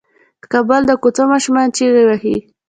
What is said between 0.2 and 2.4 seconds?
د کابل د کوڅو ماشومان چيغې وهي.